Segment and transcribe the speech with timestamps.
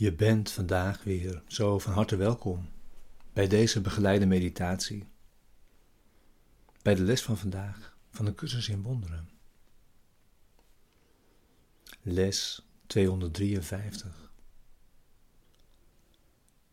[0.00, 2.68] Je bent vandaag weer zo van harte welkom
[3.32, 5.08] bij deze begeleide meditatie.
[6.82, 9.30] Bij de les van vandaag van de cursus in wonderen.
[12.02, 14.32] Les 253.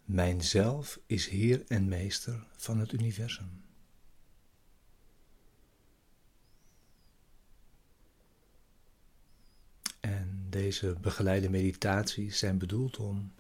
[0.06, 3.67] Mijn zelf is Heer en Meester van het universum.
[10.58, 13.34] Deze begeleide meditaties zijn bedoeld om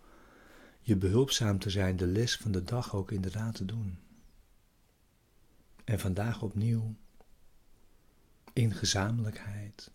[0.82, 4.00] je behulpzaam te zijn de les van de dag ook inderdaad te doen.
[5.84, 6.96] En vandaag opnieuw
[8.54, 9.92] in gezamenlijkheid.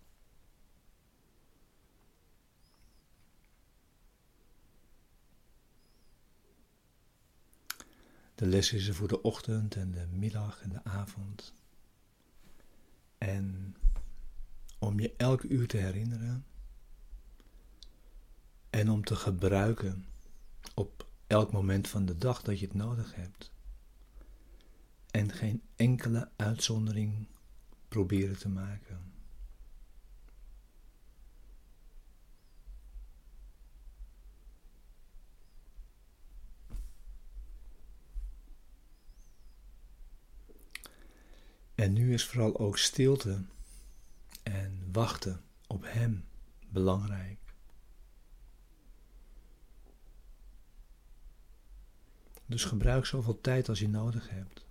[8.34, 11.52] De les is er voor de ochtend en de middag en de avond.
[13.18, 13.76] En
[14.78, 16.44] om je elk uur te herinneren
[18.72, 20.06] en om te gebruiken
[20.74, 23.52] op elk moment van de dag dat je het nodig hebt.
[25.10, 27.26] En geen enkele uitzondering
[27.88, 29.12] proberen te maken.
[41.74, 43.44] En nu is vooral ook stilte
[44.42, 46.24] en wachten op Hem
[46.68, 47.41] belangrijk.
[52.52, 54.64] Dus gebruik zoveel tijd als je nodig hebt.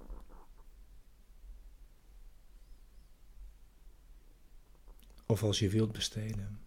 [5.25, 6.59] Of als je wilt besteden.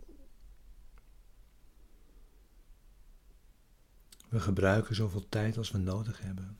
[4.28, 6.58] We gebruiken zoveel tijd als we nodig hebben.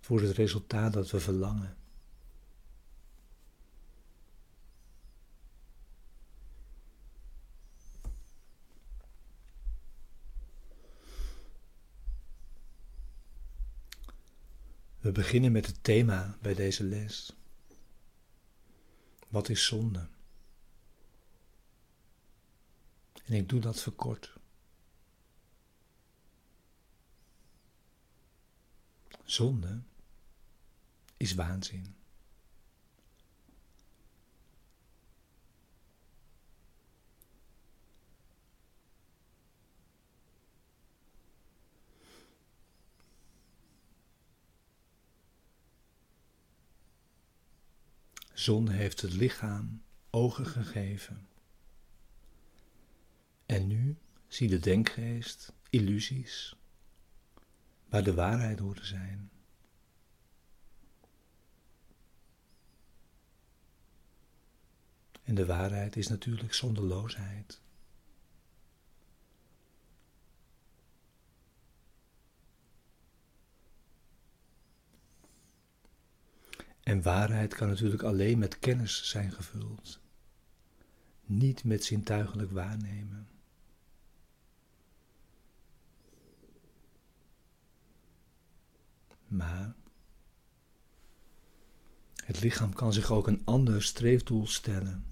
[0.00, 1.76] Voor het resultaat dat we verlangen.
[15.04, 17.36] We beginnen met het thema bij deze les.
[19.28, 20.08] Wat is zonde?
[23.24, 24.32] En ik doe dat verkort.
[29.24, 29.82] Zonde
[31.16, 31.96] is waanzin.
[48.34, 51.28] Zonde heeft het lichaam ogen gegeven.
[53.46, 53.96] En nu
[54.28, 56.56] ziet de denkgeest illusies
[57.88, 59.30] waar de waarheid hoort zijn.
[65.22, 67.60] En de waarheid is natuurlijk zonderloosheid.
[76.84, 80.00] En waarheid kan natuurlijk alleen met kennis zijn gevuld,
[81.24, 83.28] niet met zintuigelijk waarnemen.
[89.26, 89.74] Maar
[92.24, 95.06] het lichaam kan zich ook een ander streefdoel stellen.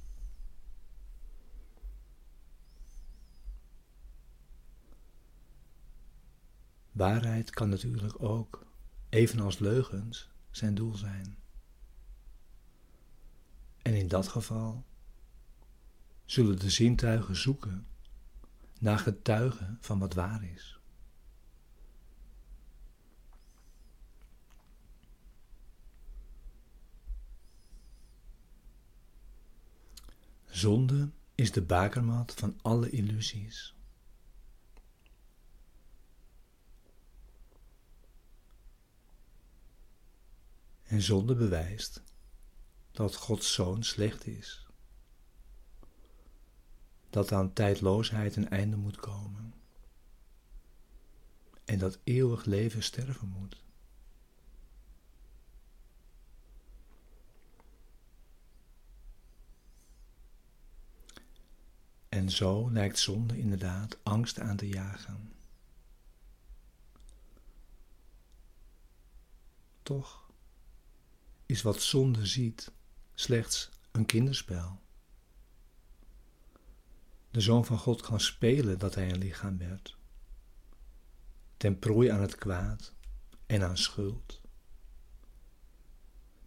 [6.92, 8.66] Waarheid kan natuurlijk ook,
[9.08, 11.41] evenals leugens, zijn doel zijn.
[13.82, 14.84] En in dat geval
[16.24, 17.86] zullen de zintuigen zoeken
[18.78, 20.80] naar getuigen van wat waar is.
[30.46, 33.74] Zonde is de bakermat van alle illusies.
[40.82, 42.02] En zonde bewijst
[42.92, 44.66] dat Gods zoon slecht is.
[47.10, 49.54] Dat aan tijdloosheid een einde moet komen.
[51.64, 53.62] En dat eeuwig leven sterven moet.
[62.08, 65.32] En zo lijkt zonde inderdaad angst aan te jagen.
[69.82, 70.30] Toch
[71.46, 72.72] is wat zonde ziet
[73.22, 74.80] slechts een kinderspel.
[77.30, 79.96] De Zoon van God kan spelen dat hij een lichaam werd,
[81.56, 82.92] ten prooi aan het kwaad
[83.46, 84.40] en aan schuld,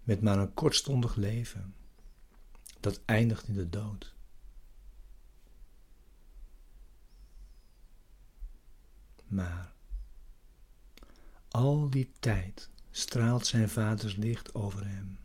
[0.04, 1.76] met maar een kortstondig leven
[2.80, 4.14] dat eindigt in de dood.
[9.26, 9.74] Maar
[11.48, 15.25] al die tijd straalt zijn vaders licht over hem.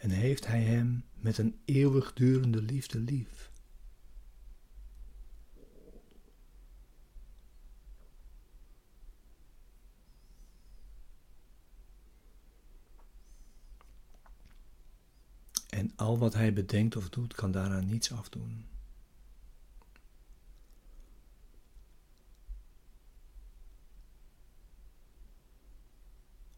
[0.00, 3.50] En heeft hij hem met een eeuwigdurende liefde lief.
[15.68, 18.66] En al wat hij bedenkt of doet, kan daaraan niets afdoen.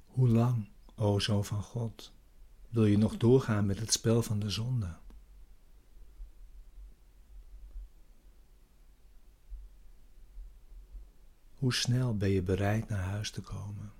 [0.06, 2.12] Hoe lang, o Zoon van God,
[2.72, 4.96] wil je nog doorgaan met het spel van de zonde?
[11.58, 13.92] Hoe snel ben je bereid naar huis te komen?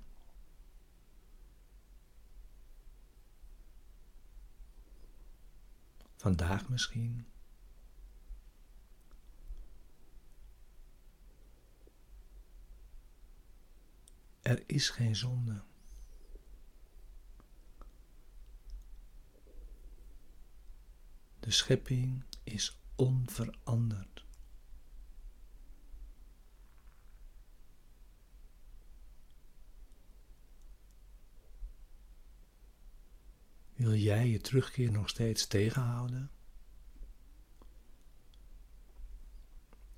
[6.17, 7.27] Vandaag misschien.
[14.43, 15.63] Er is geen zonde.
[21.43, 24.25] De schepping is onveranderd.
[33.75, 36.31] Wil jij je terugkeer nog steeds tegenhouden?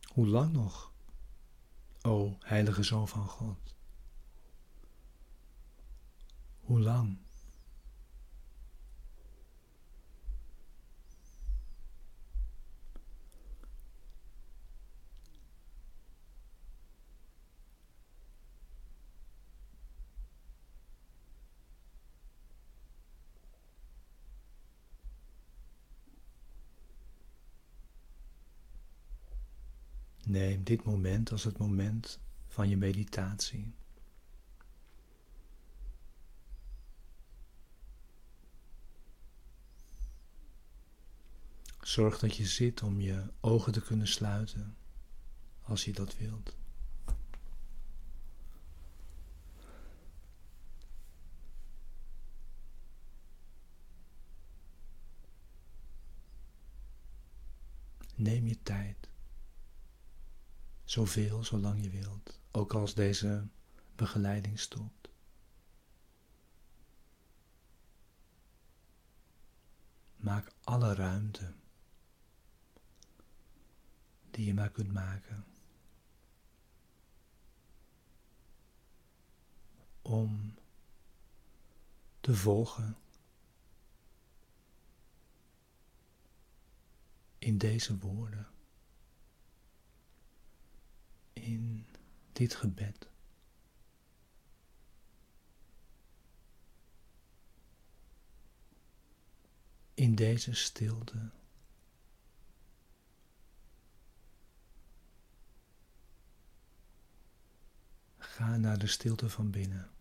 [0.02, 0.92] Hoe lang nog,
[2.02, 3.74] o heilige Zoon van God?
[6.60, 7.23] Hoe lang?
[30.34, 33.74] Neem dit moment als het moment van je meditatie.
[41.80, 44.76] Zorg dat je zit om je ogen te kunnen sluiten
[45.62, 46.56] als je dat wilt.
[58.14, 59.13] Neem je tijd.
[60.84, 63.48] Zoveel, zolang je wilt, ook als deze
[63.96, 65.08] begeleiding stopt.
[70.16, 71.52] Maak alle ruimte
[74.30, 75.44] die je maar kunt maken.
[80.02, 80.54] Om
[82.20, 82.96] te volgen
[87.38, 88.54] in deze woorden.
[91.44, 91.86] in
[92.34, 93.08] dit gebed.
[99.94, 101.30] In deze stilte.
[108.18, 109.93] Ga naar de stilte van binnen.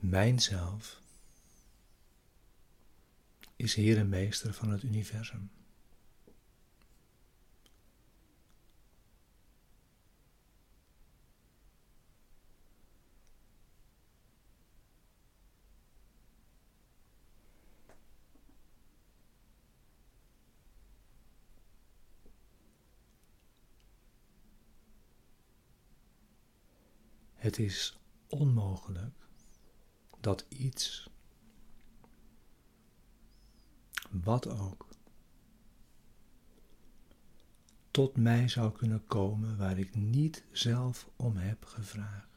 [0.00, 1.02] Mijnzelf
[3.56, 5.50] is Heer en Meester van het universum.
[27.34, 29.27] Het is onmogelijk
[30.20, 31.10] dat iets,
[34.10, 34.88] wat ook,
[37.90, 42.27] tot mij zou kunnen komen waar ik niet zelf om heb gevraagd.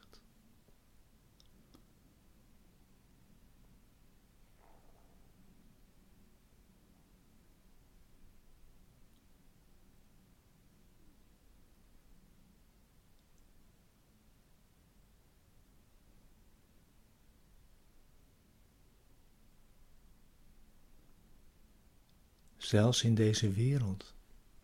[22.72, 24.14] Zelfs in deze wereld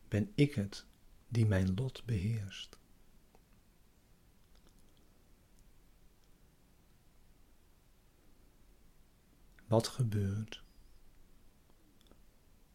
[0.08, 0.84] ben ik het
[1.28, 2.78] die mijn lot beheerst.
[9.66, 10.62] Wat gebeurt,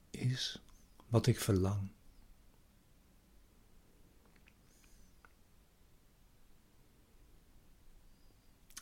[0.10, 0.62] is
[1.08, 1.90] wat ik verlang.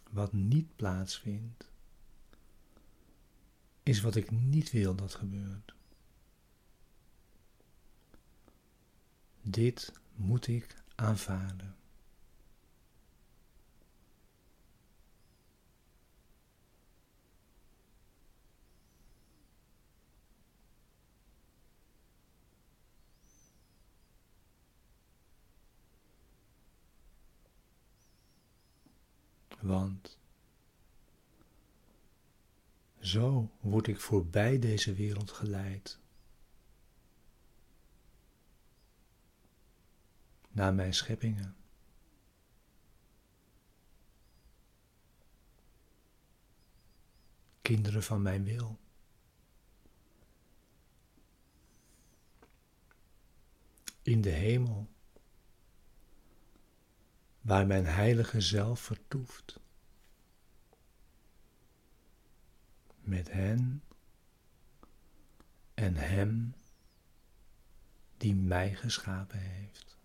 [0.10, 1.70] Wat niet plaatsvindt,
[3.84, 5.79] is wat ik niet wil dat gebeurt.
[9.41, 11.75] Dit moet ik aanvaarden.
[29.60, 30.17] Want
[33.00, 36.00] zo word ik voorbij deze wereld geleid.
[40.51, 41.55] Naar mijn scheppingen.
[47.62, 48.79] Kinderen van mijn wil.
[54.01, 54.89] In de hemel
[57.41, 59.60] waar mijn heilige zelf vertoeft.
[63.00, 63.84] Met hen
[65.74, 66.53] en hem
[68.17, 70.00] die mij geschapen heeft.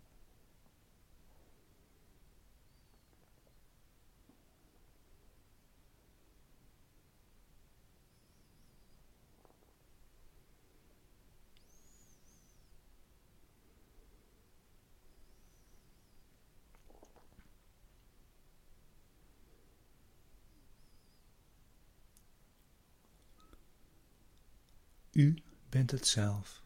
[25.17, 26.63] U bent het zelf.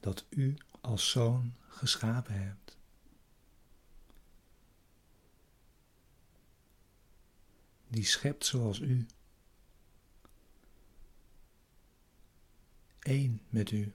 [0.00, 2.76] Dat u als zoon geschapen hebt.
[7.88, 9.06] Die schept zoals u.
[12.98, 13.92] Eén met u.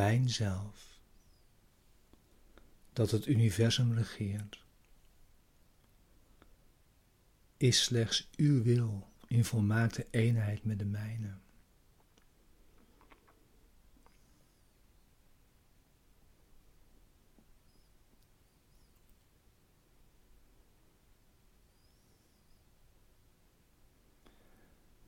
[0.00, 0.98] mijnzelf,
[2.92, 4.64] dat het universum regeert,
[7.56, 11.38] is slechts uw wil in volmaakte eenheid met de mijne.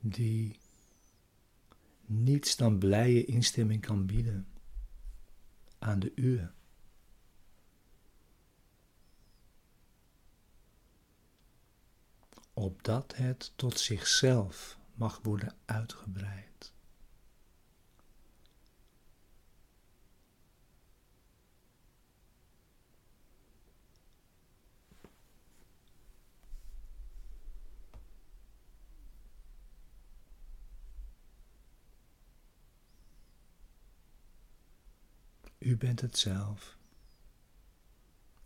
[0.00, 0.58] Die
[2.06, 4.51] niets dan blije instemming kan bieden
[5.82, 6.50] aan de uwe.
[12.52, 16.71] Opdat het tot zichzelf mag worden uitgebreid.
[35.62, 36.18] U bent het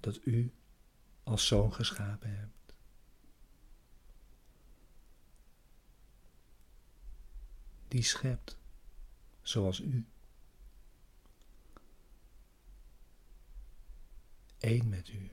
[0.01, 0.53] dat u
[1.23, 2.75] als zoon geschapen hebt.
[7.89, 8.57] Die schept
[9.43, 10.07] zoals u.
[14.59, 15.31] Eén met u.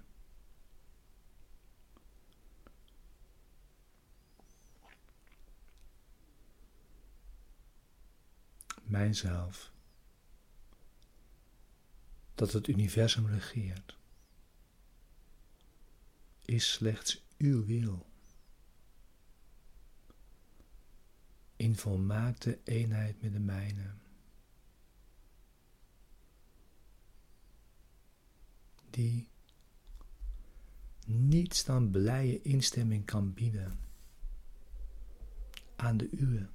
[8.84, 9.72] Mijzelf
[12.36, 13.98] dat het universum regeert,
[16.46, 18.06] is slechts uw wil.
[21.56, 23.94] In volmaakte eenheid met de mijne.
[28.90, 29.28] Die
[31.06, 33.80] niets dan blije instemming kan bieden
[35.76, 36.50] aan de uwe.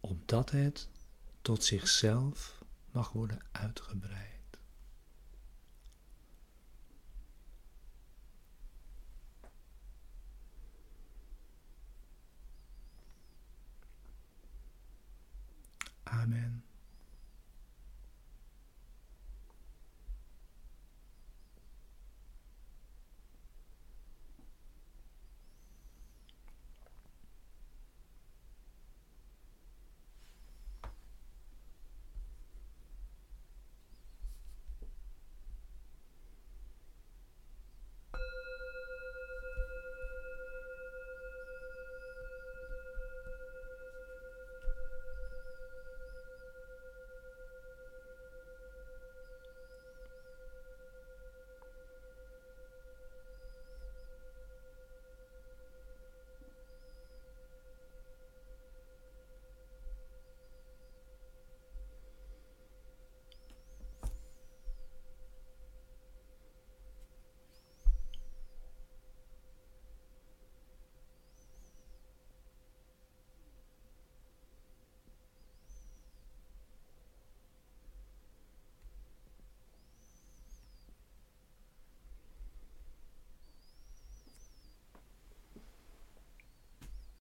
[0.00, 0.88] Opdat het
[1.42, 2.58] tot zichzelf
[2.90, 4.30] mag worden uitgebreid.
[16.02, 16.71] Amen.